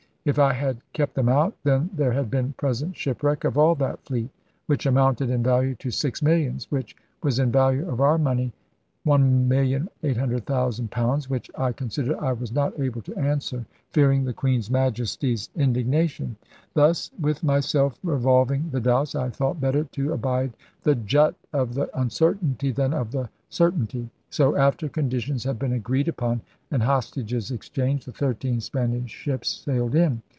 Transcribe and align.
If 0.31 0.37
I 0.37 0.53
had 0.53 0.77
kept 0.93 1.15
them 1.15 1.29
out, 1.29 1.55
then 1.63 1.89
there 1.91 2.11
had 2.11 2.29
been 2.29 2.53
present 2.53 2.95
shipwreck 2.95 3.43
of 3.43 3.57
all 3.57 3.73
that 3.73 4.05
fleet, 4.05 4.29
which 4.67 4.85
amounted 4.85 5.31
in 5.31 5.41
value 5.41 5.73
to 5.79 5.89
six 5.89 6.21
millions, 6.21 6.69
which 6.69 6.95
was 7.23 7.39
in 7.39 7.51
value 7.51 7.89
of 7.89 8.01
our 8.01 8.19
money 8.19 8.53
£1,800,000, 9.07 11.23
which 11.27 11.49
I 11.57 11.71
considered 11.71 12.19
I 12.19 12.33
was 12.33 12.51
not 12.51 12.79
able 12.79 13.01
to 13.01 13.15
answer, 13.15 13.65
fearing 13.89 14.23
the 14.23 14.31
Queen's 14.31 14.69
Majesty's 14.69 15.49
indignation.... 15.55 16.35
Thus 16.75 17.09
with 17.19 17.37
HAWKINS 17.41 17.49
AND 17.49 17.49
THE 17.49 17.59
FIGHTING 17.59 17.61
TRADERS 17.63 17.73
91 18.03 18.21
myself 18.21 18.21
revolving 18.23 18.69
the 18.69 18.79
doubts, 18.79 19.15
I 19.15 19.29
thought 19.31 19.59
better 19.59 19.85
to 19.85 20.13
abide 20.13 20.53
the 20.83 20.93
jut 20.93 21.33
of 21.51 21.73
the 21.73 21.89
uncertainty 21.99 22.69
than 22.71 22.93
of 22.93 23.09
the 23.09 23.27
cer 23.49 23.71
tainty.' 23.71 24.07
So, 24.29 24.55
after 24.55 24.87
conditions 24.87 25.43
had 25.43 25.57
been 25.59 25.73
agreed 25.73 26.07
upon 26.07 26.39
and 26.69 26.81
hostages 26.83 27.51
exchanged, 27.51 28.07
the 28.07 28.13
thirteen 28.13 28.61
Span 28.61 28.93
ish 29.03 29.11
ships 29.11 29.49
sailed 29.49 29.93
in. 29.93 30.21